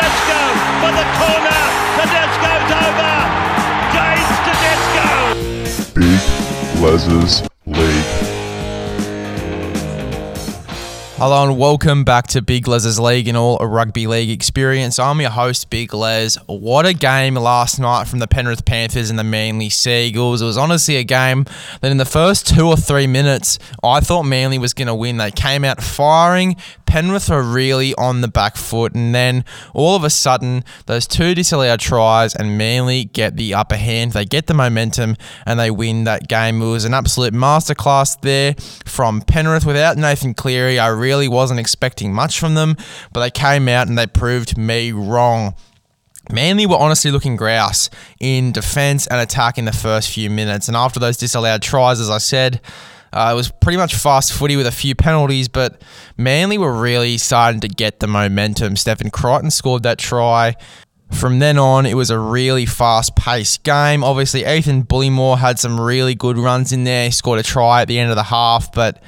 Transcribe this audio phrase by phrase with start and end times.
[0.00, 0.40] Tedesco
[0.80, 1.60] for the corner.
[2.00, 3.12] Tedesco's over.
[3.92, 5.06] James Tedesco.
[5.94, 6.22] Big
[6.80, 7.32] Les's
[11.22, 14.98] Hello and welcome back to Big Les's League and all a rugby league experience.
[14.98, 16.36] I'm your host, Big Les.
[16.46, 20.40] What a game last night from the Penrith Panthers and the Manly Sea Eagles.
[20.40, 21.44] It was honestly a game
[21.82, 25.18] that in the first two or three minutes, I thought Manly was going to win.
[25.18, 26.56] They came out firing.
[26.86, 31.36] Penrith were really on the back foot, and then all of a sudden, those two
[31.36, 34.10] disallowed tries and Manly get the upper hand.
[34.10, 36.60] They get the momentum and they win that game.
[36.60, 39.64] It was an absolute masterclass there from Penrith.
[39.64, 42.76] Without Nathan Cleary, I really wasn't expecting much from them,
[43.12, 45.54] but they came out and they proved me wrong.
[46.30, 47.90] Manly were honestly looking grouse
[48.20, 50.68] in defence and attack in the first few minutes.
[50.68, 52.60] And after those disallowed tries, as I said,
[53.12, 55.82] uh, it was pretty much fast footy with a few penalties, but
[56.16, 58.76] Manly were really starting to get the momentum.
[58.76, 60.54] Stephen Crichton scored that try.
[61.10, 64.04] From then on, it was a really fast paced game.
[64.04, 67.06] Obviously, Ethan Bullemor had some really good runs in there.
[67.06, 69.02] He scored a try at the end of the half, but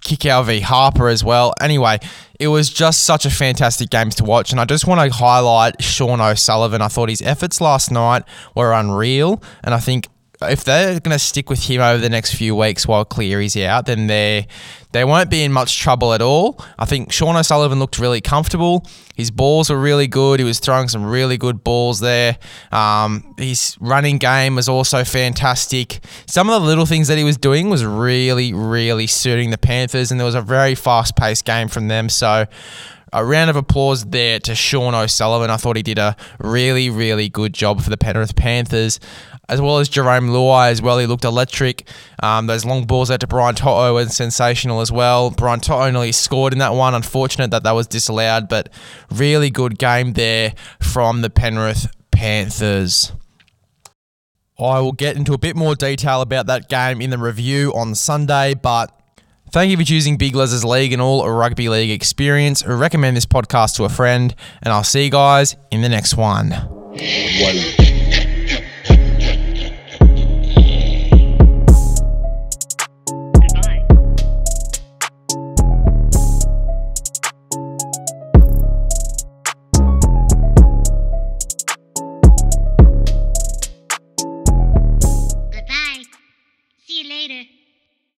[0.00, 1.54] Kikau v Harper as well.
[1.60, 1.98] Anyway,
[2.38, 5.82] it was just such a fantastic game to watch, and I just want to highlight
[5.82, 6.82] Sean O'Sullivan.
[6.82, 10.08] I thought his efforts last night were unreal, and I think
[10.42, 13.86] if they're going to stick with him over the next few weeks while Cleary's out,
[13.86, 14.46] then they
[14.92, 16.58] they won't be in much trouble at all.
[16.78, 18.86] I think Sean O'Sullivan looked really comfortable.
[19.14, 20.40] His balls were really good.
[20.40, 22.38] He was throwing some really good balls there.
[22.72, 26.00] Um, his running game was also fantastic.
[26.26, 30.10] Some of the little things that he was doing was really, really suiting the Panthers,
[30.10, 32.08] and there was a very fast paced game from them.
[32.08, 32.46] So
[33.12, 35.50] a round of applause there to Sean O'Sullivan.
[35.50, 39.00] I thought he did a really, really good job for the Penrith Panthers,
[39.48, 40.98] as well as Jarome Luai as well.
[40.98, 41.88] He looked electric.
[42.22, 45.30] Um, those long balls out to Brian To'o were sensational as well.
[45.30, 46.94] Brian To'o nearly scored in that one.
[46.94, 48.68] Unfortunate that that was disallowed, but
[49.10, 53.12] really good game there from the Penrith Panthers.
[54.58, 57.94] I will get into a bit more detail about that game in the review on
[57.94, 58.99] Sunday, but
[59.52, 62.64] Thank you for choosing Big Les's League and all rugby league experience.
[62.64, 66.50] Recommend this podcast to a friend, and I'll see you guys in the next one.